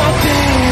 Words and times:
something. 0.00 0.69